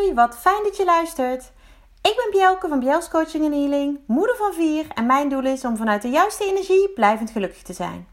[0.00, 1.52] Wat fijn dat je luistert.
[2.02, 5.64] Ik ben Bjelke van Bjels Coaching en Healing, moeder van vier en mijn doel is
[5.64, 8.08] om vanuit de juiste energie blijvend gelukkig te zijn.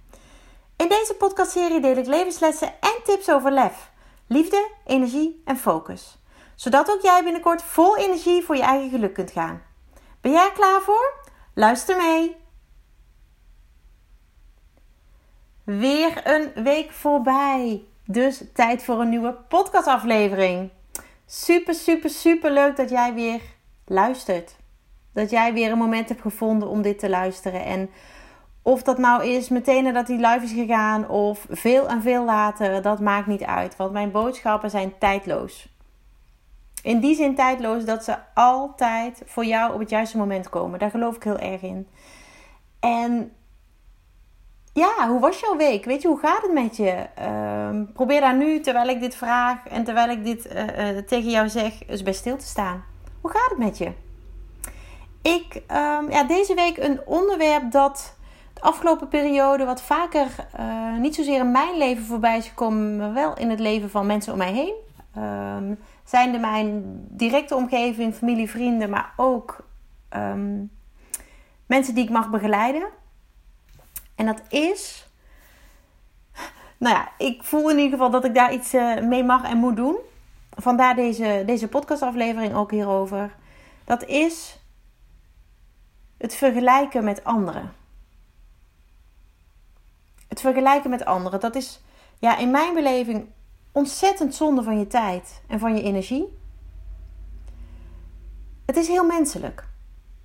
[0.75, 3.91] In deze podcastserie deel ik levenslessen en tips over lef,
[4.27, 6.17] liefde, energie en focus.
[6.55, 9.61] Zodat ook jij binnenkort vol energie voor je eigen geluk kunt gaan.
[10.21, 11.13] Ben jij klaar voor?
[11.53, 12.35] Luister mee!
[15.63, 17.85] Weer een week voorbij.
[18.05, 20.75] Dus tijd voor een nieuwe podcastaflevering.
[21.29, 23.41] Super, super, super leuk dat jij weer
[23.85, 24.55] luistert.
[25.13, 27.65] Dat jij weer een moment hebt gevonden om dit te luisteren.
[27.65, 27.89] En
[28.61, 32.81] of dat nou is meteen nadat die live is gegaan of veel en veel later,
[32.81, 33.75] dat maakt niet uit.
[33.75, 35.75] Want mijn boodschappen zijn tijdloos.
[36.83, 40.79] In die zin tijdloos dat ze altijd voor jou op het juiste moment komen.
[40.79, 41.87] Daar geloof ik heel erg in.
[42.79, 43.31] En
[44.77, 45.85] ja, hoe was jouw week?
[45.85, 47.05] Weet je, hoe gaat het met je?
[47.15, 51.29] Ehm, probeer daar nu, terwijl ik dit vraag en terwijl ik dit eh, eh, tegen
[51.29, 52.83] jou zeg, eens bij stil te staan.
[53.21, 53.91] Hoe gaat het met je?
[55.21, 58.15] Ik, um, ja, deze week een onderwerp dat
[58.53, 60.27] de afgelopen periode wat vaker
[60.59, 64.05] uh, niet zozeer in mijn leven voorbij is gekomen, maar wel in het leven van
[64.05, 64.73] mensen om mij heen.
[65.17, 69.65] Um, zijn er mijn directe omgeving, familie, vrienden, maar ook
[71.65, 72.87] mensen die ik mag begeleiden.
[74.17, 75.07] En dat is.
[76.77, 79.57] Nou ja, ik voel in ieder geval dat ik daar iets uh, mee mag en
[79.57, 79.97] moet doen.
[80.49, 83.35] Vandaar deze, deze podcastaflevering ook hierover.
[83.83, 84.59] Dat is
[86.17, 87.73] het vergelijken met anderen.
[90.27, 91.81] Het vergelijken met anderen, dat is
[92.19, 93.27] ja, in mijn beleving
[93.71, 96.37] ontzettend zonde van je tijd en van je energie.
[98.65, 99.67] Het is heel menselijk.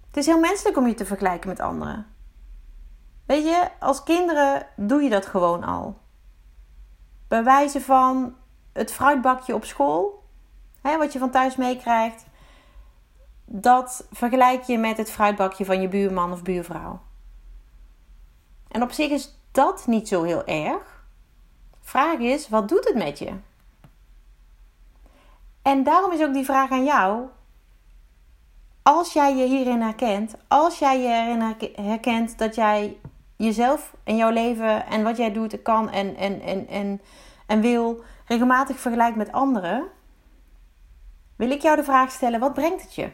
[0.06, 2.11] Het is heel menselijk om je te vergelijken met anderen.
[3.32, 5.98] Weet je, als kinderen doe je dat gewoon al.
[7.28, 8.36] Bij wijze van
[8.72, 10.22] het fruitbakje op school,
[10.80, 12.24] hè, wat je van thuis meekrijgt,
[13.44, 17.00] dat vergelijk je met het fruitbakje van je buurman of buurvrouw.
[18.68, 21.04] En op zich is dat niet zo heel erg.
[21.80, 23.32] Vraag is, wat doet het met je?
[25.62, 27.26] En daarom is ook die vraag aan jou:
[28.82, 31.56] als jij je hierin herkent, als jij je erin
[31.86, 32.96] herkent dat jij
[33.44, 37.00] jezelf en jouw leven en wat jij doet kan en, en, en, en,
[37.46, 39.88] en wil regelmatig vergelijkt met anderen,
[41.36, 43.10] wil ik jou de vraag stellen: wat brengt het je?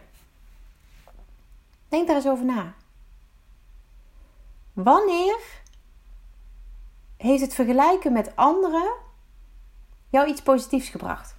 [1.88, 2.74] Denk daar eens over na.
[4.72, 5.38] Wanneer
[7.16, 8.92] heeft het vergelijken met anderen
[10.08, 11.36] jou iets positiefs gebracht?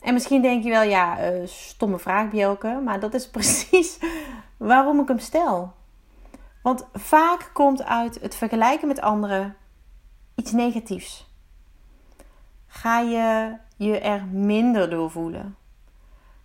[0.00, 2.80] En misschien denk je wel, ja, uh, stomme vraag, Bjelke.
[2.84, 3.98] Maar dat is precies
[4.56, 5.74] waarom ik hem stel.
[6.66, 9.56] Want vaak komt uit het vergelijken met anderen
[10.34, 11.34] iets negatiefs.
[12.66, 15.56] Ga je je er minder door voelen?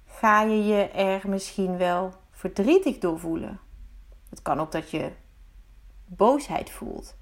[0.05, 3.59] Ga je je er misschien wel verdrietig door voelen?
[4.29, 5.11] Het kan ook dat je
[6.05, 7.15] boosheid voelt.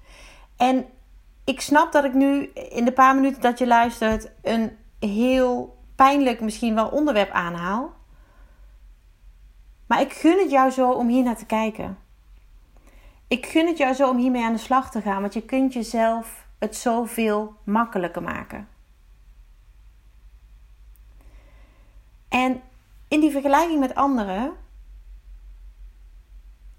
[0.56, 0.86] En
[1.44, 6.40] ik snap dat ik nu in de paar minuten dat je luistert een heel pijnlijk
[6.40, 7.92] misschien wel onderwerp aanhaal.
[9.86, 12.08] Maar ik gun het jou zo om hier naar te kijken.
[13.30, 15.72] Ik gun het jou zo om hiermee aan de slag te gaan, want je kunt
[15.72, 18.68] jezelf het zoveel makkelijker maken.
[22.28, 22.62] En
[23.08, 24.52] in die vergelijking met anderen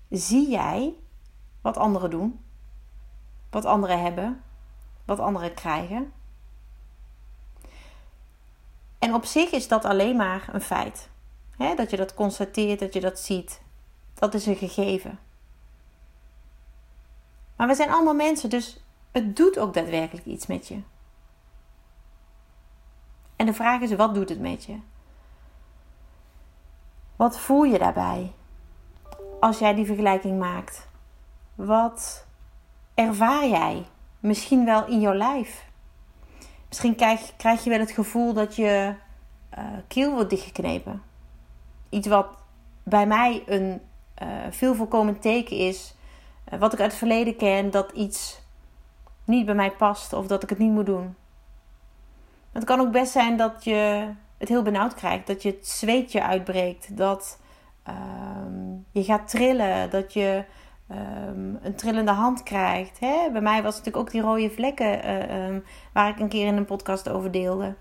[0.10, 0.94] zie jij
[1.62, 2.40] wat anderen doen,
[3.50, 4.44] wat anderen hebben,
[5.06, 6.14] wat anderen krijgen.
[9.00, 11.10] En op zich is dat alleen maar een feit.
[11.58, 13.62] dat je dat constateert, dat je dat ziet.
[14.14, 15.20] Dat is een gegeven.
[17.62, 18.80] Maar we zijn allemaal mensen, dus
[19.12, 20.80] het doet ook daadwerkelijk iets met je.
[23.36, 24.78] En de vraag is: wat doet het met je?
[27.16, 28.32] Wat voel je daarbij
[29.40, 30.88] als jij die vergelijking maakt?
[31.56, 32.26] Wat
[32.94, 33.86] ervaar jij
[34.20, 35.66] misschien wel in jouw lijf?
[36.68, 36.96] Misschien
[37.38, 38.96] krijg, je wel het gevoel dat je
[39.58, 41.02] uh, keel wordt dichtgeknepen.
[41.90, 42.28] Iets wat
[42.84, 43.82] bij mij een
[44.22, 46.01] uh, veel voorkomend teken is eh,
[46.59, 48.41] wat ik uit het verleden ken, dat iets
[49.23, 51.16] niet bij mij past of dat ik het niet moet doen.
[52.52, 56.23] Het kan ook best zijn dat je het heel benauwd krijgt, dat je het zweetje
[56.23, 57.40] uitbreekt, dat
[57.84, 60.43] ehm, je gaat trillen, dat je
[60.91, 62.99] um, een trillende hand krijgt.
[62.99, 63.29] Hè?
[63.32, 65.64] Bij mij was het natuurlijk ook die rode vlekken uh, um,
[65.94, 67.76] waar ik een keer in een podcast over deelde.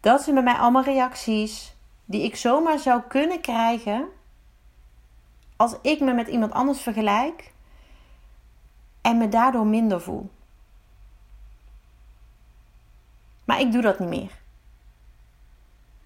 [0.00, 4.08] Dat zijn bij mij allemaal reacties die ik zomaar zou kunnen krijgen
[5.56, 7.52] als ik me met iemand anders vergelijk
[9.00, 10.30] en me daardoor minder voel.
[13.44, 14.40] Maar ik doe dat niet meer.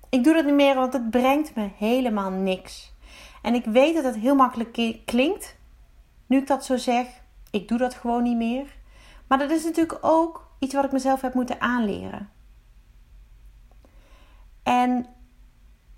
[0.08, 2.92] Ik doe dat niet meer, want het brengt me helemaal niks.
[3.42, 5.56] En ik weet dat het heel makkelijk klinkt,
[6.26, 7.06] nu ik dat zo zeg.
[7.50, 8.76] Ik doe dat gewoon niet meer.
[9.26, 12.30] Maar dat is natuurlijk ook iets wat ik mezelf heb moeten aanleren.
[14.62, 15.06] En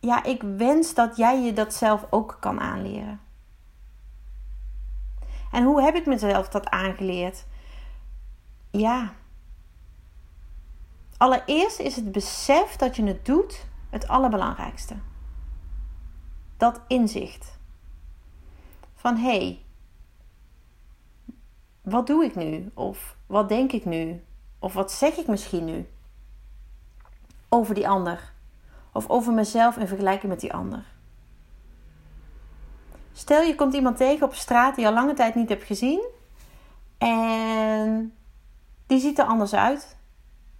[0.00, 3.20] ja, ik wens dat jij je dat zelf ook kan aanleren.
[5.50, 7.46] En hoe heb ik mezelf dat aangeleerd?
[8.70, 9.12] Ja.
[11.16, 14.94] Allereerst is het besef dat je het doet het allerbelangrijkste.
[16.56, 17.58] Dat inzicht.
[18.94, 19.62] Van hé, hey,
[21.82, 22.70] wat doe ik nu?
[22.74, 24.24] Of wat denk ik nu?
[24.58, 25.88] Of wat zeg ik misschien nu?
[27.48, 28.32] Over die ander.
[28.92, 30.97] Of over mezelf in vergelijking met die ander.
[33.18, 36.06] Stel je komt iemand tegen op straat die je al lange tijd niet hebt gezien.
[36.98, 38.14] En
[38.86, 39.96] die ziet er anders uit.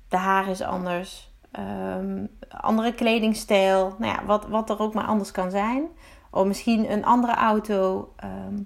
[0.08, 1.32] De haar is anders.
[1.50, 3.94] Ehm, andere kledingstijl.
[3.98, 5.88] Nou ja, wat, wat er ook maar anders kan zijn.
[6.30, 8.12] Of misschien een andere auto.
[8.16, 8.62] Ehm,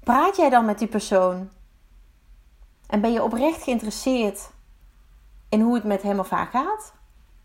[0.00, 1.50] praat jij dan met die persoon?
[2.86, 4.50] En ben je oprecht geïnteresseerd
[5.48, 6.92] in hoe het met hem of haar gaat?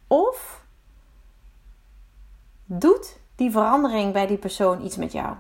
[0.08, 0.66] Of
[2.66, 5.36] doet die verandering bij die persoon iets met jou?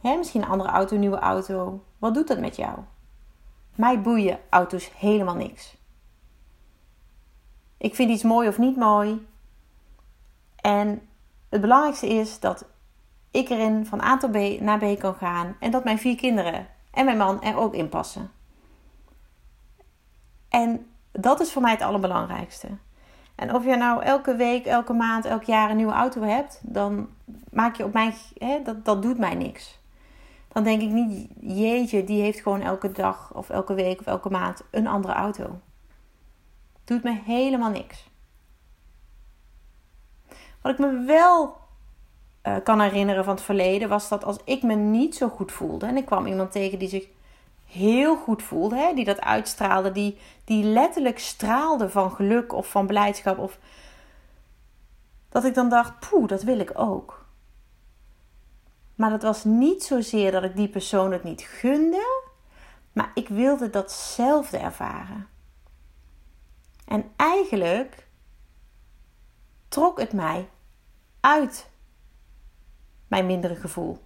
[0.00, 1.84] Hè, misschien een andere auto, een nieuwe auto.
[1.98, 2.78] Wat doet dat met jou?
[3.74, 5.76] Mij boeien auto's helemaal niks.
[7.76, 9.26] Ik vind iets mooi of niet mooi.
[10.56, 11.08] En
[11.48, 12.64] het belangrijkste is dat
[13.30, 15.56] ik erin van A tot B naar B kan gaan.
[15.60, 18.30] En dat mijn vier kinderen en mijn man er ook in passen.
[20.48, 22.68] En dat is voor mij het allerbelangrijkste.
[23.40, 27.08] En of je nou elke week, elke maand, elk jaar een nieuwe auto hebt, dan
[27.50, 29.78] maak je op mij, hè, dat, dat doet mij niks.
[30.48, 34.30] Dan denk ik niet, jeetje, die heeft gewoon elke dag of elke week of elke
[34.30, 35.60] maand een andere auto.
[36.84, 38.08] Doet me helemaal niks.
[40.62, 41.56] Wat ik me wel
[42.42, 45.86] uh, kan herinneren van het verleden was dat als ik me niet zo goed voelde
[45.86, 47.08] en ik kwam iemand tegen die zich
[47.70, 52.86] heel goed voelde, hè, die dat uitstraalde, die, die letterlijk straalde van geluk of van
[52.86, 53.38] blijdschap.
[53.38, 53.58] Of
[55.28, 57.26] dat ik dan dacht, poeh, dat wil ik ook.
[58.94, 62.22] Maar dat was niet zozeer dat ik die persoon het niet gunde,
[62.92, 65.28] maar ik wilde datzelfde ervaren.
[66.86, 68.08] En eigenlijk
[69.68, 70.48] trok het mij
[71.20, 71.70] uit
[73.08, 73.98] mijn mindere gevoel.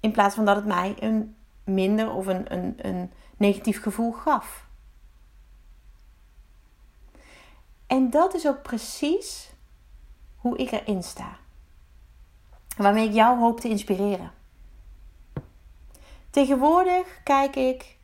[0.00, 4.68] In plaats van dat het mij een minder of een, een, een negatief gevoel gaf.
[7.86, 9.52] En dat is ook precies
[10.36, 11.38] hoe ik erin sta.
[12.76, 14.32] Waarmee ik jou hoop te inspireren.
[16.30, 17.96] Tegenwoordig kijk ik,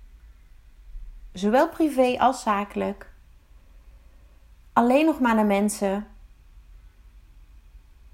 [1.32, 3.12] zowel privé als zakelijk,
[4.72, 6.06] alleen nog maar naar mensen.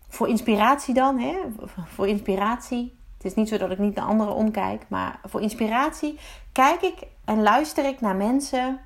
[0.08, 1.40] Voor inspiratie dan, hè?
[1.66, 2.98] voor inspiratie.
[3.22, 6.18] Het is niet zo dat ik niet naar anderen omkijk, maar voor inspiratie
[6.52, 8.80] kijk ik en luister ik naar mensen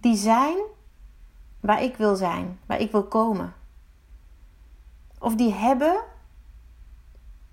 [0.00, 0.56] die zijn
[1.60, 3.54] waar ik wil zijn, waar ik wil komen.
[5.18, 6.00] Of die hebben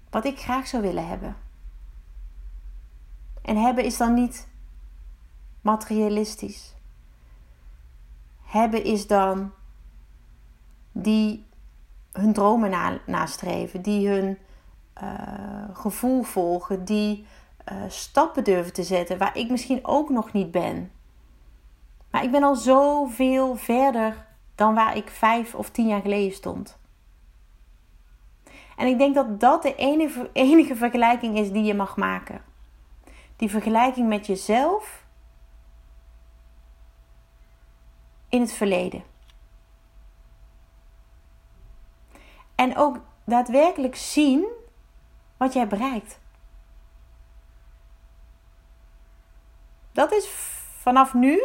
[0.10, 1.36] wat ik graag zou willen hebben.
[3.42, 4.48] En hebben is dan niet
[5.62, 6.74] materialistisch.
[8.44, 9.52] Hebben is dan
[10.92, 11.46] die
[12.12, 14.38] hun dromen na, nastreven, die hun
[15.04, 15.10] uh,
[15.74, 17.26] gevoel volgen, die
[17.72, 20.92] uh, stappen durven te zetten waar ik misschien ook nog niet ben.
[22.12, 24.26] Maar ik ben al zoveel verder
[24.56, 26.78] dan waar ik vijf of tien jaar geleden stond.
[28.78, 32.42] En ik denk dat dat de enige, enige vergelijking is die je mag maken.
[33.36, 35.06] Die vergelijking met jezelf
[38.30, 39.04] in het verleden.
[42.56, 44.46] En ook daadwerkelijk zien
[45.38, 46.20] wat jij bereikt.
[49.92, 50.28] Dat is
[50.80, 51.42] vanaf nu,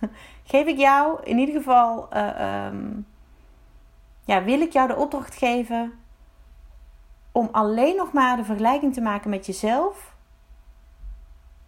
[0.44, 3.06] geef ik jou in ieder geval, uh, um,
[4.24, 5.98] ja, wil ik jou de opdracht geven
[7.32, 10.14] om alleen nog maar de vergelijking te maken met jezelf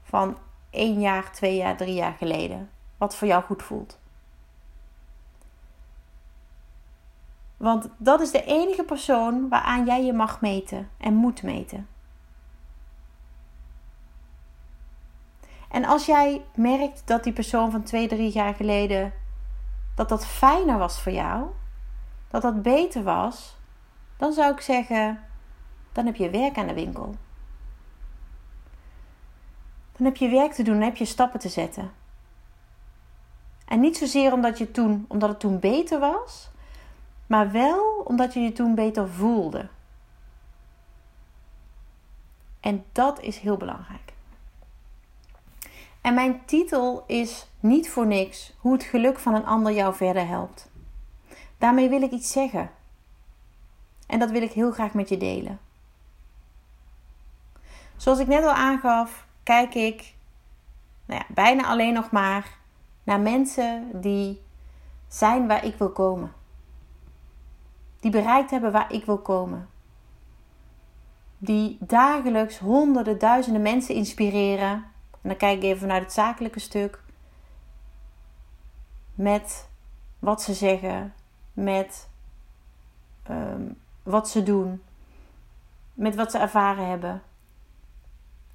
[0.02, 0.36] van
[0.70, 2.70] één jaar, twee jaar, drie jaar geleden.
[2.98, 3.98] Wat voor jou goed voelt.
[7.60, 11.88] Want dat is de enige persoon waaraan jij je mag meten en moet meten.
[15.68, 19.12] En als jij merkt dat die persoon van twee, drie jaar geleden
[19.94, 21.46] dat dat fijner was voor jou,
[22.28, 23.56] dat dat beter was,
[24.16, 25.20] dan zou ik zeggen:
[25.92, 27.14] dan heb je werk aan de winkel.
[29.96, 31.92] Dan heb je werk te doen, dan heb je stappen te zetten.
[33.64, 36.50] En niet zozeer omdat, je toen, omdat het toen beter was,
[37.30, 39.68] maar wel omdat je je toen beter voelde.
[42.60, 44.12] En dat is heel belangrijk.
[46.00, 50.26] En mijn titel is niet voor niks hoe het geluk van een ander jou verder
[50.26, 50.70] helpt.
[51.58, 52.70] Daarmee wil ik iets zeggen.
[54.06, 55.60] En dat wil ik heel graag met je delen.
[57.96, 60.14] Zoals ik net al aangaf, kijk ik
[61.04, 62.58] nou ja, bijna alleen nog maar
[63.04, 64.42] naar mensen die
[65.08, 66.38] zijn waar ik wil komen.
[68.00, 69.68] Die bereikt hebben waar ik wil komen.
[71.38, 74.70] Die dagelijks honderden, duizenden mensen inspireren.
[75.10, 77.02] En dan kijk ik even vanuit het zakelijke stuk.
[79.14, 79.68] Met
[80.18, 81.14] wat ze zeggen,
[81.52, 82.08] met
[83.22, 83.62] ehm,
[84.02, 84.82] wat ze doen,
[85.94, 87.22] met wat ze ervaren hebben.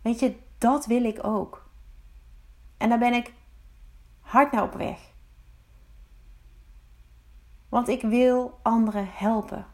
[0.02, 1.66] Weet je, dat wil ik ook.
[2.78, 3.34] En daar ben ik
[4.22, 5.14] hard naar op weg.
[7.70, 9.66] Want ik wil anderen helpen.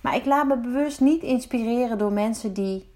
[0.00, 2.92] Maar ik laat me bewust niet inspireren door mensen die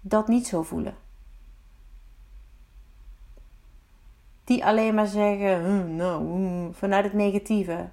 [0.00, 0.96] dat niet zo voelen.
[4.44, 7.88] Die alleen maar zeggen, hm, nou, hm, vanuit het negatieve.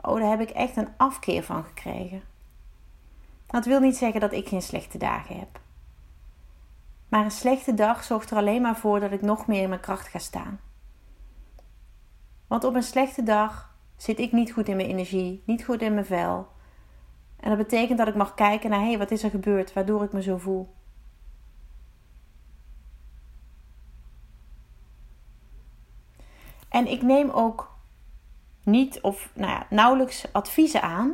[0.00, 2.22] Oh, daar heb ik echt een afkeer van gekregen.
[3.46, 5.60] Dat wil niet zeggen dat ik geen slechte dagen heb.
[7.08, 9.80] Maar een slechte dag zorgt er alleen maar voor dat ik nog meer in mijn
[9.80, 10.60] kracht ga staan.
[12.50, 15.94] Want op een slechte dag zit ik niet goed in mijn energie, niet goed in
[15.94, 16.48] mijn vel.
[17.36, 20.02] En dat betekent dat ik mag kijken naar hé, hey, wat is er gebeurd waardoor
[20.02, 20.74] ik me zo voel.
[26.68, 27.76] En ik neem ook
[28.62, 31.12] niet of nou ja, nauwelijks adviezen aan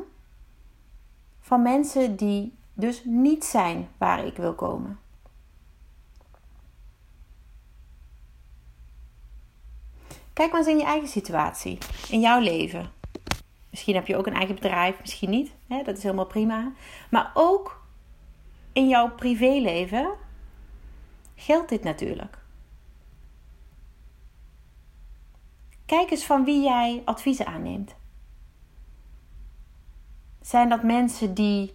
[1.41, 4.99] van mensen die dus niet zijn waar ik wil komen.
[10.37, 11.79] Kijk maar eens in je eigen situatie,
[12.11, 12.91] in jouw leven.
[13.71, 15.53] Misschien heb je ook een eigen bedrijf, misschien niet.
[15.69, 15.83] Hè?
[15.83, 16.73] Dat is helemaal prima.
[17.11, 17.83] Maar ook
[18.73, 20.15] in jouw privéleven
[21.35, 22.39] geldt dit natuurlijk.
[25.87, 27.95] Kijk eens van wie jij adviezen aanneemt.
[30.41, 31.75] Zijn dat mensen die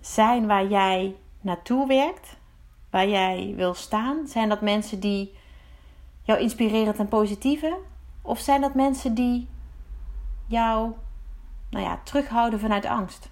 [0.00, 2.36] zijn waar jij naartoe werkt,
[2.90, 4.26] waar jij wil staan?
[4.26, 5.38] Zijn dat mensen die
[6.30, 7.78] jou inspireren ten positieve?
[8.22, 9.48] Of zijn dat mensen die
[10.46, 10.92] jou
[11.70, 13.30] nou ja, terughouden vanuit angst?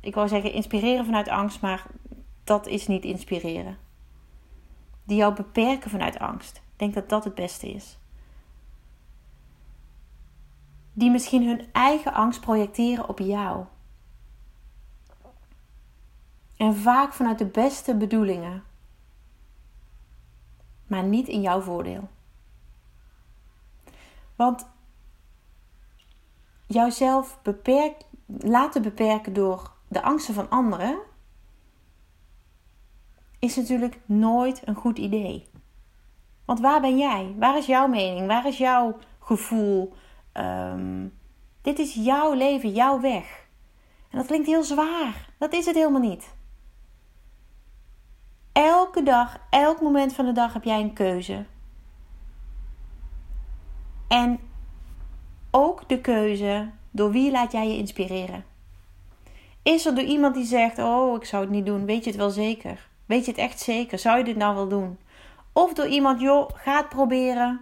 [0.00, 1.86] Ik wou zeggen inspireren vanuit angst, maar
[2.44, 3.78] dat is niet inspireren.
[5.04, 6.56] Die jou beperken vanuit angst.
[6.56, 7.98] Ik denk dat dat het beste is.
[10.92, 13.64] Die misschien hun eigen angst projecteren op jou.
[16.56, 18.62] En vaak vanuit de beste bedoelingen
[20.86, 22.08] maar niet in jouw voordeel.
[24.36, 24.66] Want
[26.66, 27.38] jouzelf
[28.26, 30.98] laten beperken door de angsten van anderen
[33.38, 35.48] is natuurlijk nooit een goed idee.
[36.44, 37.34] Want waar ben jij?
[37.38, 38.26] Waar is jouw mening?
[38.26, 39.94] Waar is jouw gevoel?
[40.32, 41.18] Um,
[41.62, 43.46] dit is jouw leven, jouw weg.
[44.10, 45.32] En dat klinkt heel zwaar.
[45.38, 46.33] Dat is het helemaal niet.
[48.54, 51.44] Elke dag, elk moment van de dag heb jij een keuze.
[54.08, 54.40] En
[55.50, 58.44] ook de keuze door wie laat jij je inspireren.
[59.62, 62.18] Is er door iemand die zegt: Oh, ik zou het niet doen, weet je het
[62.18, 62.88] wel zeker?
[63.06, 63.98] Weet je het echt zeker?
[63.98, 64.98] Zou je dit nou wel doen?
[65.52, 67.60] Of door iemand: Joh, ga het proberen.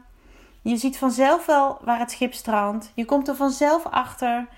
[0.63, 2.93] Je ziet vanzelf wel waar het schip strandt.
[2.95, 4.49] Je komt er vanzelf achter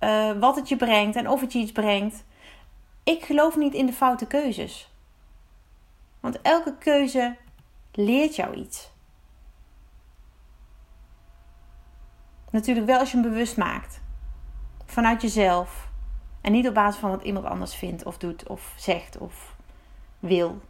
[0.00, 2.24] uh, wat het je brengt en of het je iets brengt.
[3.04, 4.93] Ik geloof niet in de foute keuzes.
[6.24, 7.36] Want elke keuze
[7.92, 8.90] leert jou iets.
[12.50, 14.00] Natuurlijk wel als je hem bewust maakt.
[14.84, 15.88] Vanuit jezelf.
[16.40, 19.56] En niet op basis van wat iemand anders vindt of doet of zegt of
[20.18, 20.60] wil.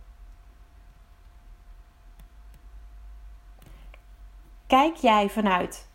[4.66, 5.88] Kijk jij vanuit.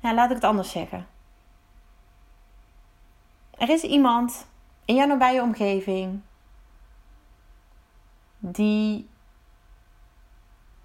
[0.00, 1.06] Nou, laat ik het anders zeggen.
[3.50, 4.46] Er is iemand
[4.84, 6.22] in jouw nabije omgeving
[8.38, 9.08] die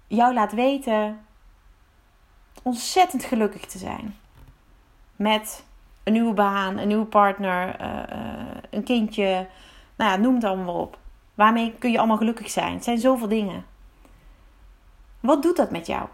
[0.06, 1.24] jou laat weten
[2.62, 4.16] ontzettend gelukkig te zijn.
[5.16, 5.64] Met
[6.02, 9.48] een nieuwe baan, een nieuwe partner, uh, uh, een kindje.
[9.96, 10.98] Nou ja, noem het allemaal op.
[11.34, 12.74] Waarmee kun je allemaal gelukkig zijn?
[12.74, 13.66] Het zijn zoveel dingen.
[15.20, 16.08] Wat doet dat met jou?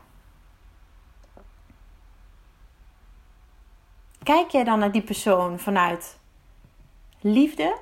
[4.22, 6.18] Kijk jij dan naar die persoon vanuit
[7.20, 7.78] liefde?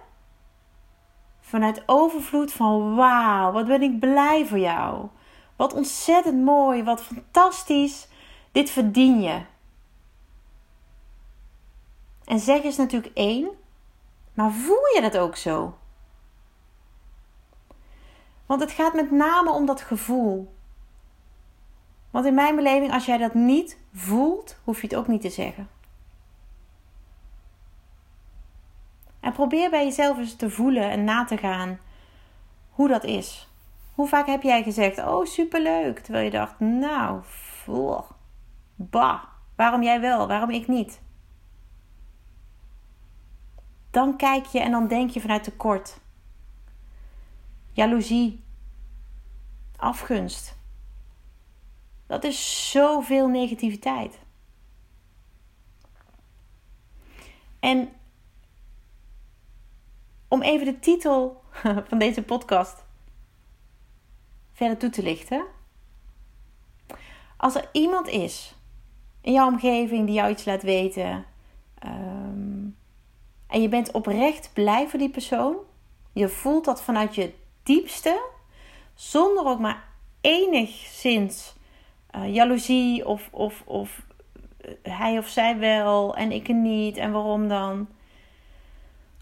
[1.49, 5.09] Vanuit overvloed van wauw, wat ben ik blij voor jou.
[5.57, 8.09] Wat ontzettend mooi, wat fantastisch.
[8.53, 9.43] Dit verdien je.
[12.25, 13.49] En zeg is natuurlijk één,
[14.35, 15.79] maar voel je dat ook zo?
[18.47, 20.55] Want het gaat met name om dat gevoel.
[22.11, 25.31] Want in mijn beleving, als jij dat niet voelt, hoef je het ook niet te
[25.31, 25.69] zeggen.
[29.29, 31.79] En probeer bij jezelf eens te voelen en na te gaan
[32.71, 33.49] hoe dat is.
[33.95, 35.99] Hoe vaak heb jij gezegd: Oh, superleuk.
[35.99, 38.05] Terwijl je dacht: Nou, voel.
[38.75, 39.23] Bah,
[39.57, 41.01] waarom jij wel, waarom ik niet?
[43.91, 46.01] Dan kijk je en dan denk je vanuit tekort.
[47.73, 48.45] Jaloezie.
[49.77, 50.57] Afgunst.
[52.07, 54.19] Dat is zoveel negativiteit.
[57.61, 57.93] En
[60.29, 61.43] om even de titel
[61.89, 62.85] van deze podcast
[64.53, 65.45] verder toe te lichten.
[67.37, 68.55] Als er iemand is
[69.21, 71.25] in jouw omgeving die jou iets laat weten
[71.85, 72.77] um,
[73.47, 75.57] en je bent oprecht blij voor die persoon,
[76.13, 77.33] je voelt dat vanuit je
[77.63, 78.23] diepste,
[78.95, 79.85] zonder ook maar
[80.21, 81.55] enigszins
[82.17, 84.07] uh, jaloezie of, of, of
[84.83, 87.89] hij of zij wel en ik niet en waarom dan.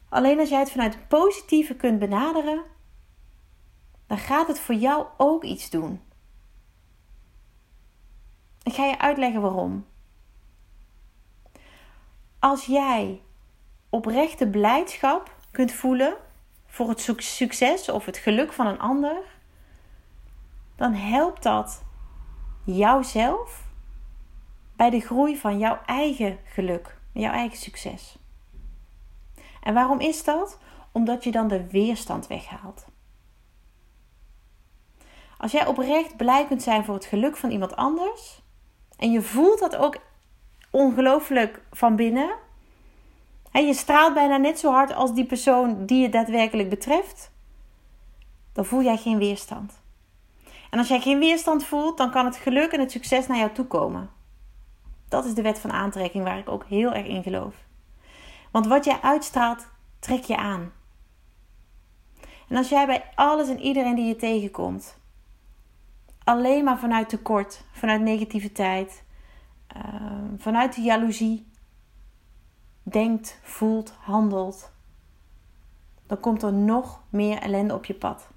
[0.09, 2.63] Alleen als jij het vanuit het positieve kunt benaderen,
[4.07, 6.01] dan gaat het voor jou ook iets doen.
[8.63, 9.87] Ik ga je uitleggen waarom.
[12.39, 13.23] Als jij
[13.91, 16.17] oprechte blijdschap kunt voelen
[16.67, 19.17] voor het succes of het geluk van een ander,
[20.77, 21.85] dan helpt dat
[22.65, 23.65] jouzelf
[24.77, 28.19] bij de groei van jouw eigen geluk, jouw eigen succes.
[29.67, 30.59] En waarom is dat?
[30.93, 32.87] Omdat je dan de weerstand weghaalt.
[35.39, 38.43] Als jij oprecht blij kunt zijn voor het geluk van iemand anders
[38.97, 39.97] en je voelt dat ook
[40.71, 42.31] ongelooflijk van binnen,
[43.53, 47.31] en je straalt bijna net zo hard als die persoon die je daadwerkelijk betreft,
[48.53, 49.81] dan voel jij geen weerstand.
[50.71, 53.53] En als jij geen weerstand voelt, dan kan het geluk en het succes naar jou
[53.53, 54.11] toe komen.
[55.09, 57.66] Dat is de wet van aantrekking waar ik ook heel erg in geloof.
[58.57, 59.67] Want wat jij uitstraalt,
[59.99, 60.73] trek je aan.
[62.49, 64.99] En als jij bij alles en iedereen die je tegenkomt,
[66.25, 69.05] alleen maar vanuit tekort, vanuit negativiteit,
[69.67, 71.47] ehm, vanuit de jaloezie,
[72.83, 74.73] denkt, voelt, handelt,
[76.07, 78.29] dan komt er nog meer ellende op je pad.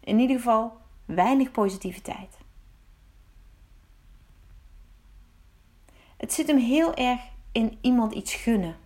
[0.00, 2.38] In ieder geval weinig positiviteit.
[6.16, 8.76] Het zit hem heel erg in iemand iets gunnen.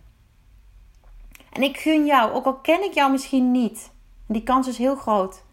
[1.49, 3.91] En ik gun jou, ook al ken ik jou misschien niet,
[4.27, 5.43] die kans is heel groot,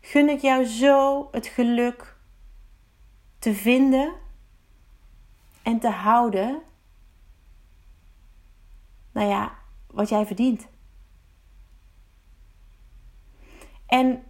[0.00, 2.16] gun ik jou zo het geluk
[3.38, 4.12] te vinden
[5.62, 6.62] en te houden.
[9.12, 9.52] Nou ja,
[9.86, 10.68] wat jij verdient.
[13.86, 14.22] En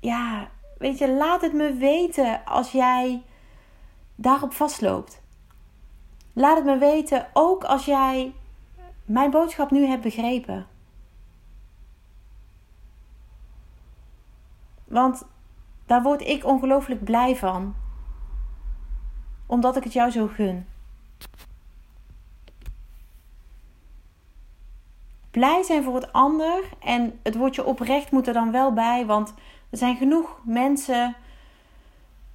[0.00, 3.22] ja, weet je, laat het me weten als jij
[4.14, 5.19] daarop vastloopt.
[6.40, 8.32] Laat het me weten ook als jij
[9.04, 10.66] mijn boodschap nu hebt begrepen.
[14.84, 15.26] Want
[15.86, 17.74] daar word ik ongelooflijk blij van.
[19.46, 20.66] Omdat ik het jou zo gun.
[25.30, 26.64] Blij zijn voor het ander.
[26.78, 29.06] En het woordje oprecht moet er dan wel bij.
[29.06, 29.34] Want
[29.70, 31.16] er zijn genoeg mensen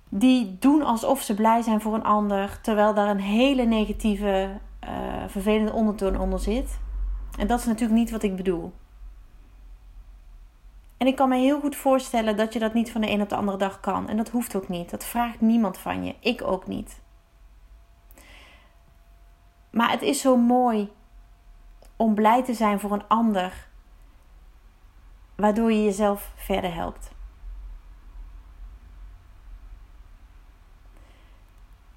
[0.09, 2.59] die doen alsof ze blij zijn voor een ander.
[2.61, 4.89] Terwijl daar een hele negatieve, uh,
[5.27, 6.79] vervelende ondertoon onder zit.
[7.37, 8.73] En dat is natuurlijk niet wat ik bedoel.
[10.97, 13.29] En ik kan me heel goed voorstellen dat je dat niet van de een op
[13.29, 14.09] de andere dag kan.
[14.09, 14.89] En dat hoeft ook niet.
[14.89, 16.15] Dat vraagt niemand van je.
[16.19, 17.01] Ik ook niet.
[19.69, 20.91] Maar het is zo mooi
[21.95, 23.67] om blij te zijn voor een ander,
[25.35, 27.14] waardoor je jezelf verder helpt.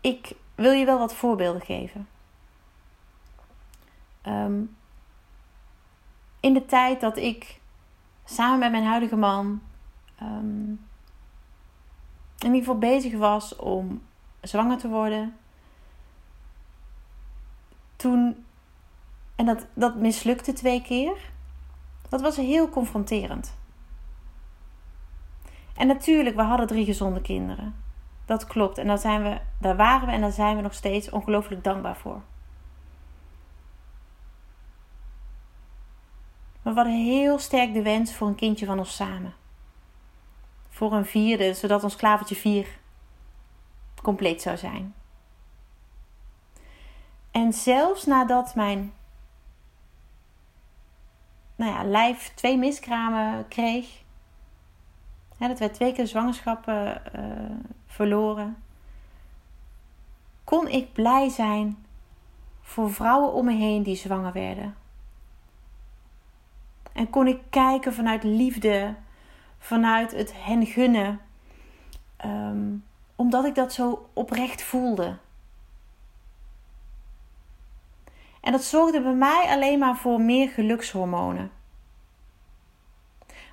[0.01, 2.09] Ik wil je wel wat voorbeelden geven.
[4.23, 4.63] Ehm,
[6.41, 7.61] in de tijd dat ik
[8.25, 9.61] samen met mijn huidige man
[10.23, 10.87] um,
[12.39, 14.03] in ieder geval bezig was om
[14.41, 15.37] zwanger te worden.
[17.97, 18.45] Toen,
[19.37, 21.17] en dat, dat mislukte twee keer,
[22.09, 23.57] dat was heel confronterend.
[25.75, 27.75] En natuurlijk, we hadden drie gezonde kinderen.
[28.29, 28.79] Dat klopt.
[28.79, 31.97] En daar, zijn we, daar waren we en daar zijn we nog steeds ongelooflijk dankbaar
[31.97, 32.23] voor.
[36.63, 39.35] We hadden heel sterk de wens voor een kindje van ons samen.
[40.69, 42.79] Voor een vierde, zodat ons klavertje vier
[44.03, 44.95] compleet zou zijn.
[47.31, 48.93] En zelfs nadat mijn
[51.57, 54.03] nou ja, lijf twee miskramen kreeg.
[55.39, 58.57] dat werd twee keer zwangerschappen uh, verloren.
[60.45, 61.87] Kon ik blij zijn
[62.61, 64.77] voor vrouwen om me heen die zwanger werden.
[66.93, 68.95] En kon ik kijken vanuit liefde,
[69.59, 71.21] vanuit het hen gunnen.
[72.17, 72.77] Ehm,
[73.17, 75.17] omdat ik dat zo oprecht voelde.
[78.41, 81.51] En dat zorgde bij mij alleen maar voor meer gelukshormonen.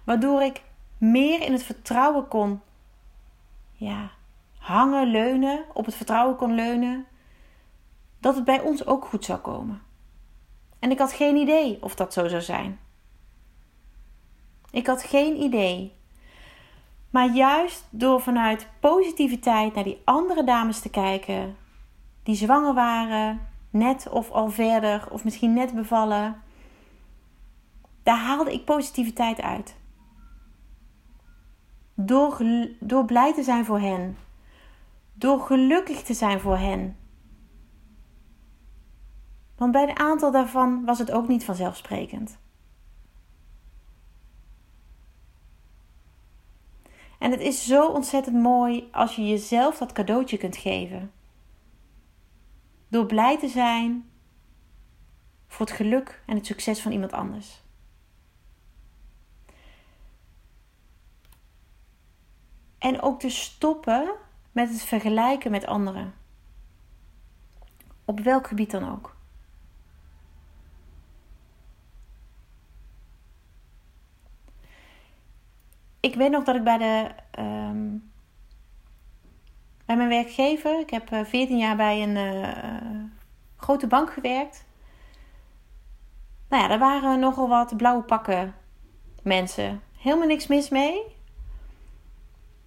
[0.03, 0.61] Waardoor ik
[0.97, 2.61] meer in het vertrouwen kon
[3.71, 4.11] ja,
[4.65, 7.05] hangen, leunen, op het vertrouwen kon leunen
[8.19, 9.81] dat het bij ons ook goed zou komen.
[10.79, 12.79] En ik had geen idee of dat zo zou zijn.
[14.71, 15.93] Ik had geen idee.
[17.09, 21.57] Maar juist door vanuit positiviteit naar die andere dames te kijken,
[22.23, 26.41] die zwanger waren, net of al verder, of misschien net bevallen,
[28.03, 29.75] daar haalde ik positiviteit uit.
[31.93, 32.41] Door,
[32.79, 34.17] door blij te zijn voor hen,
[35.15, 36.97] door gelukkig te zijn voor hen.
[39.55, 42.39] Want bij een aantal daarvan was het ook niet vanzelfsprekend.
[47.19, 51.11] En het is zo ontzettend mooi als je jezelf dat cadeautje kunt geven.
[52.87, 54.09] Door blij te zijn
[55.47, 57.63] voor het geluk en het succes van iemand anders.
[62.77, 64.15] En ook te stoppen
[64.55, 66.13] met het vergelijken met anderen.
[68.05, 69.15] Op welk gebied dan ook.
[75.99, 77.09] Ik weet nog dat ik bij de
[77.41, 78.11] um,
[79.85, 80.79] bij mijn werkgever.
[80.79, 83.03] Ik heb 14 eh, jaar bij een uh,
[83.55, 84.65] grote bank gewerkt.
[86.49, 88.55] Nou ja, daar waren nogal wat blauwe pakken
[89.23, 89.81] mensen.
[89.97, 91.01] Helemaal niks mis mee.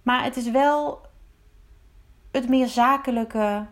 [0.01, 1.07] Maar het is wel
[2.31, 3.65] het meer zakelijke,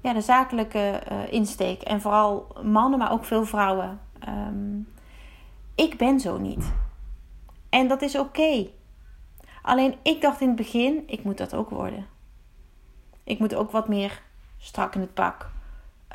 [0.00, 1.82] ja, de zakelijke uh, insteek.
[1.82, 4.00] En vooral mannen, maar ook veel vrouwen.
[4.28, 4.88] Um,
[5.74, 6.72] ik ben zo niet.
[7.68, 8.70] En dat is oké.
[9.62, 12.06] Alleen ik dacht in het begin, ik moet dat ook worden.
[13.24, 14.22] Ik moet ook wat meer
[14.58, 15.50] strak in het pak.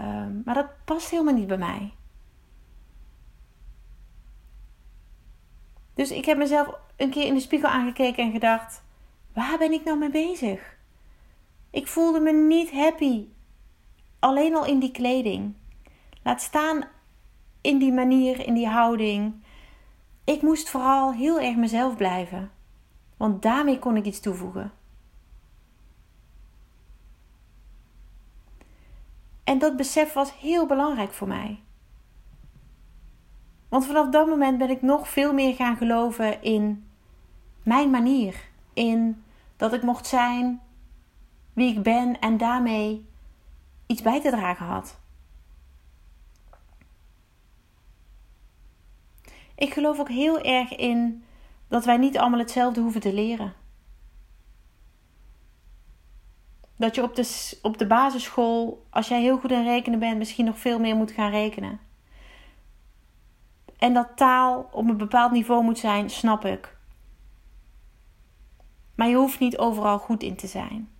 [0.01, 1.93] Um, maar dat past helemaal niet bij mij.
[5.93, 8.83] Dus ik heb mezelf een keer in de spiegel aangekeken en gedacht:
[9.33, 10.77] waar ben ik nou mee bezig?
[11.71, 13.27] Ik voelde me niet happy.
[14.19, 15.53] Alleen al in die kleding.
[16.23, 16.83] Laat staan
[17.61, 19.33] in die manier, in die houding.
[20.23, 22.51] Ik moest vooral heel erg mezelf blijven.
[23.17, 24.71] Want daarmee kon ik iets toevoegen.
[29.43, 31.59] En dat besef was heel belangrijk voor mij.
[33.69, 36.89] Want vanaf dat moment ben ik nog veel meer gaan geloven in
[37.63, 38.35] mijn manier.
[38.73, 39.23] In
[39.57, 40.61] dat ik mocht zijn
[41.59, 43.05] wie ik ben en daarmee
[43.87, 44.99] iets bij te dragen had.
[49.55, 51.23] Ik geloof ook heel erg in
[51.67, 53.53] dat wij niet allemaal hetzelfde hoeven te leren.
[56.75, 60.45] Dat je op de, op de basisschool, als jij heel goed in rekenen bent, misschien
[60.45, 61.79] nog veel meer moet gaan rekenen.
[63.77, 66.77] En dat taal op een bepaald niveau moet zijn, snap ik.
[68.95, 70.98] Maar je hoeft niet overal goed in te zijn.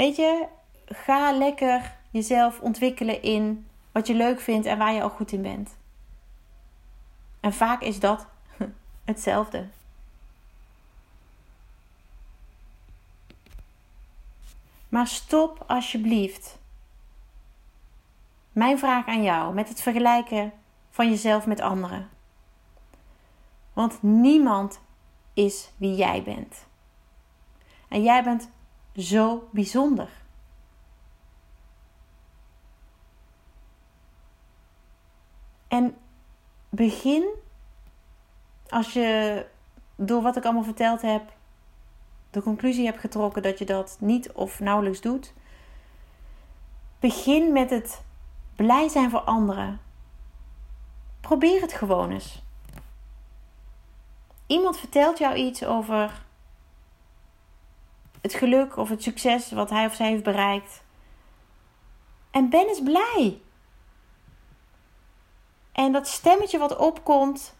[0.00, 0.46] Weet je,
[0.86, 5.42] ga lekker jezelf ontwikkelen in wat je leuk vindt en waar je al goed in
[5.42, 5.76] bent.
[7.40, 8.26] En vaak is dat
[9.04, 9.68] hetzelfde.
[14.88, 16.58] Maar stop alsjeblieft.
[18.52, 20.52] Mijn vraag aan jou met het vergelijken
[20.90, 22.08] van jezelf met anderen.
[23.72, 24.80] Want niemand
[25.34, 26.66] is wie jij bent.
[27.88, 28.50] En jij bent
[28.96, 30.08] zo bijzonder.
[35.68, 35.96] En
[36.68, 37.28] begin
[38.68, 39.46] als je
[39.96, 41.32] door wat ik allemaal verteld heb
[42.30, 45.32] de conclusie hebt getrokken dat je dat niet of nauwelijks doet.
[47.00, 48.02] Begin met het
[48.56, 49.80] blij zijn voor anderen.
[51.20, 52.42] Probeer het gewoon eens.
[54.46, 56.24] Iemand vertelt jou iets over
[58.20, 60.82] het geluk of het succes wat hij of zij heeft bereikt.
[62.30, 63.40] En ben eens blij.
[65.72, 67.56] En dat stemmetje wat opkomt,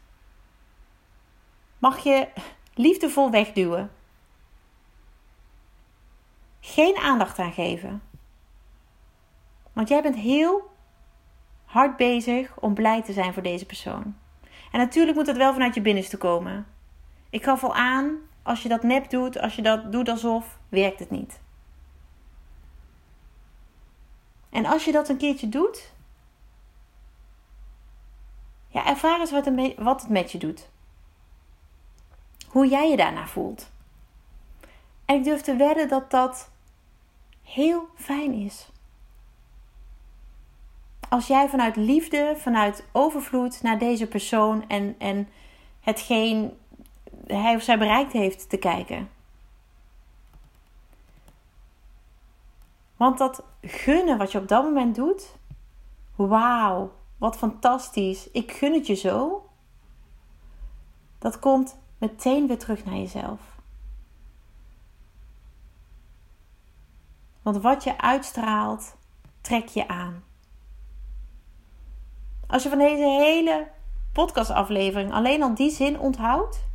[1.79, 2.29] mag je
[2.75, 3.93] liefdevol wegduwen.
[6.61, 8.03] Geen aandacht aan geven.
[9.73, 10.71] Want jij bent heel
[11.65, 14.17] hard bezig om blij te zijn voor deze persoon.
[14.73, 16.67] En natuurlijk moet het wel vanuit je binnenste komen.
[17.31, 18.19] Ik gaf al aan,
[18.51, 21.41] als je dat nep doet, als je dat doet alsof, werkt het niet.
[24.51, 25.93] En als je dat een keertje doet,
[28.69, 29.45] ja, ervaar eens wat,
[30.01, 30.69] het met je doet.
[32.49, 33.71] Hoe jij je daarna voelt.
[35.05, 36.51] En ik durf te wedden dat dat
[37.43, 38.69] heel fijn is.
[41.09, 45.29] Als jij vanuit liefde, vanuit overvloed naar deze persoon en, en
[45.81, 46.59] hetgeen
[47.31, 49.11] hij of zij bereikt heeft te kijken.
[52.97, 55.35] Want dat gunnen wat je op dat moment doet,
[56.17, 59.45] wauw, wat fantastisch, ik gun het je zo.
[61.19, 63.41] Dat komt meteen weer terug naar jezelf.
[67.43, 68.97] Want wat je uitstraalt,
[69.41, 70.25] trek je aan.
[72.47, 73.69] Als je van deze hele
[74.13, 76.69] podcastaflevering alleen al die zin onthoudt,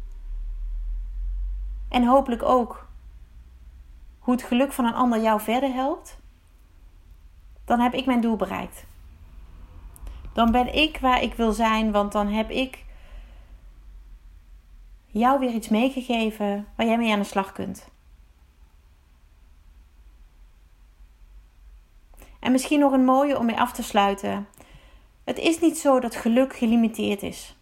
[1.89, 2.87] en hopelijk ook
[4.19, 6.19] hoe het geluk van een ander jou verder helpt,
[7.65, 8.85] dan heb ik mijn doel bereikt.
[10.33, 12.85] Dan ben ik waar ik wil zijn, want dan heb ik
[15.05, 17.89] jou weer iets meegegeven waar jij mee aan de slag kunt.
[22.39, 24.47] En misschien nog een mooie om mee af te sluiten.
[25.23, 27.54] Het is niet zo dat geluk gelimiteerd is.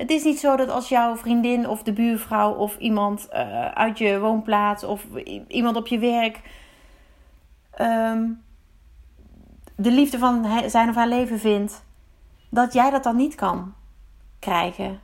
[0.00, 3.98] Het is niet zo dat als jouw vriendin of de buurvrouw of iemand uh, uit
[3.98, 5.06] je woonplaats of
[5.48, 6.40] iemand op je werk
[7.80, 8.42] um,
[9.76, 11.84] de liefde van zijn of haar leven vindt,
[12.48, 13.74] dat jij dat dan niet kan
[14.38, 15.00] krijgen.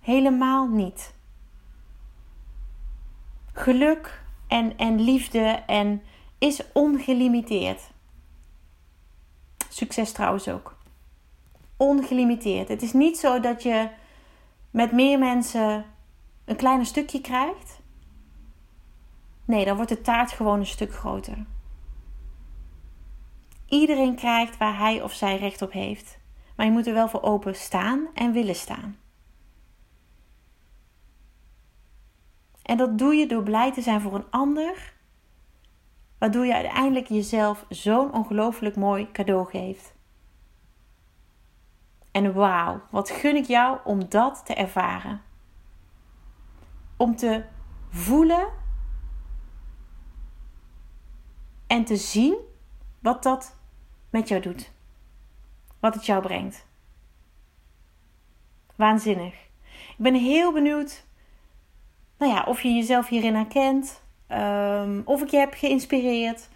[0.00, 1.14] Helemaal niet.
[3.52, 6.02] Geluk en, en liefde en
[6.38, 7.90] is ongelimiteerd.
[9.68, 10.80] Succes trouwens ook
[11.82, 12.68] ongelimiteerd.
[12.68, 13.88] Het is niet zo dat je
[14.70, 15.84] met meer mensen
[16.44, 17.80] een kleiner stukje krijgt.
[19.44, 21.46] Nee, dan wordt de taart gewoon een stuk groter.
[23.68, 26.18] Iedereen krijgt waar hij of zij recht op heeft.
[26.56, 28.96] Maar je moet er wel voor open staan en willen staan.
[32.62, 34.94] En dat doe je door blij te zijn voor een ander,
[36.18, 39.94] waardoor je uiteindelijk jezelf zo'n ongelooflijk mooi cadeau geeft.
[42.12, 45.22] En wauw, wat gun ik jou om dat te ervaren.
[46.96, 47.44] Om te
[47.88, 48.48] voelen
[51.66, 52.36] en te zien
[52.98, 53.56] wat dat
[54.10, 54.72] met jou doet.
[55.80, 56.66] Wat het jou brengt.
[58.76, 59.34] Waanzinnig.
[59.72, 61.04] Ik ben heel benieuwd
[62.22, 64.02] nou ja, of je jezelf hierin herkent.
[64.28, 66.48] Um, of ik je heb geïnspireerd.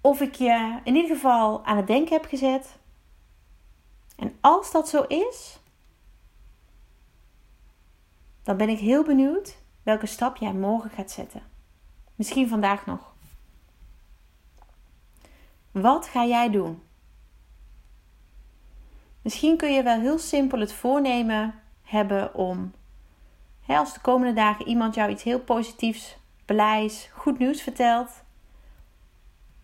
[0.00, 2.78] Of ik je in ieder geval aan het denken heb gezet.
[4.22, 5.58] En als dat zo is,
[8.42, 11.42] dan ben ik heel benieuwd welke stap jij morgen gaat zetten.
[12.14, 13.14] Misschien vandaag nog.
[15.70, 16.82] Wat ga jij doen?
[19.22, 22.72] Misschien kun je wel heel simpel het voornemen hebben om,
[23.66, 28.10] als de komende dagen iemand jou iets heel positiefs, blijs, goed nieuws vertelt,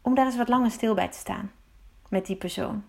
[0.01, 1.53] om daar eens wat langer stil bij te staan
[2.09, 2.85] met die persoon.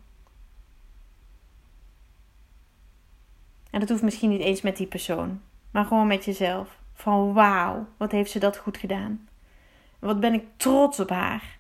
[3.70, 6.78] En dat hoeft misschien niet eens met die persoon, maar gewoon met jezelf.
[6.94, 9.28] Van wauw, wat heeft ze dat goed gedaan?
[10.00, 11.58] Wat ben ik trots op haar.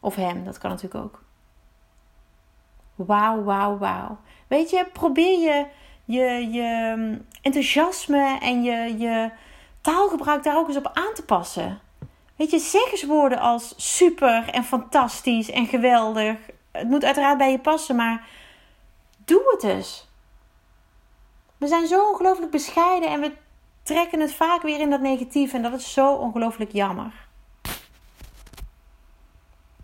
[0.00, 1.22] Of hem, dat kan natuurlijk ook.
[2.94, 4.18] Wauw, wauw, wauw.
[4.46, 5.66] Weet je, probeer je,
[6.04, 9.30] je, je mm, enthousiasme en je, je
[9.80, 11.80] taalgebruik daar ook eens op aan te passen.
[12.36, 16.36] Weet je, zeg eens woorden als super en fantastisch en geweldig.
[16.70, 18.28] Het moet uiteraard bij je passen, maar
[19.24, 20.07] doe het eens.
[21.58, 23.36] We zijn zo ongelooflijk bescheiden en we
[23.82, 27.26] trekken het vaak weer in dat negatief en dat is zo ongelooflijk jammer.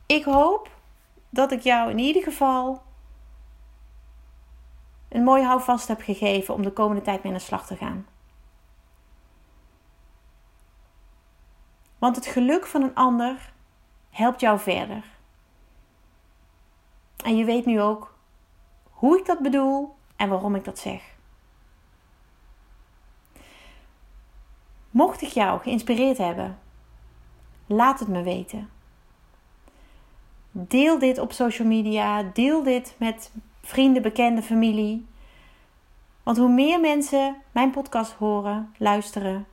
[0.07, 0.71] Ik hoop
[1.31, 2.83] dat ik jou in ieder geval
[5.09, 8.07] een mooi houvast heb gegeven om de komende tijd mee aan de slag te gaan.
[11.99, 13.53] Want het geluk van een ander
[14.11, 15.05] helpt jou verder.
[17.25, 18.15] En je weet nu ook
[18.91, 21.14] hoe ik dat bedoel en waarom ik dat zeg.
[24.95, 26.59] Mocht ik jou geïnspireerd hebben,
[27.67, 28.71] laat het me weten.
[30.51, 32.23] Deel dit op social media.
[32.23, 35.07] Deel dit met vrienden, bekenden, familie.
[36.23, 39.47] Want hoe meer mensen mijn podcast horen, luisteren,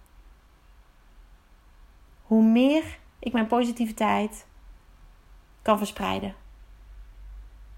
[2.22, 4.46] hoe meer ik mijn positiviteit
[5.62, 6.36] kan verspreiden.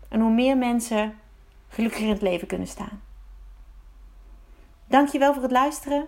[0.08, 1.20] En hoe meer mensen
[1.70, 3.02] gelukkiger in het leven kunnen staan.
[4.88, 6.08] Dankjewel voor het luisteren